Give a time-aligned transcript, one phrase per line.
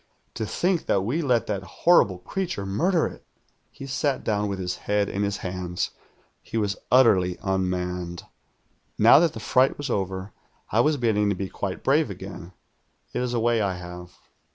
[0.33, 3.23] To think that we let that horri ])le creature murder it.'
[3.69, 5.91] "He sat down with his head in his hands.
[6.41, 8.23] He was utterly unmanned.
[8.99, 10.33] "Xow that the fright was over,
[10.71, 12.51] I was beginning io be quite brave again.
[13.13, 14.17] It is a way I have.